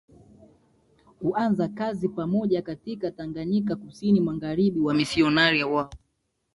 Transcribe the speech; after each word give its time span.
kuanza 1.21 1.67
kazi 1.67 2.09
pamoja 2.09 2.61
katika 2.61 3.11
Tanganyika 3.11 3.75
KusiniMagharibi 3.75 4.79
Wamisionari 4.79 5.63
wao 5.63 5.89